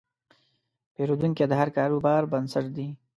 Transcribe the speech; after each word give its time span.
پیرودونکی 0.93 1.45
د 1.47 1.53
هر 1.59 1.69
کاروبار 1.77 2.21
بنسټ 2.31 2.65
دی. 2.75 2.87